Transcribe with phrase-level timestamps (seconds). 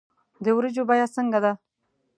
[0.43, 1.51] د ورجو بیه څنګه ده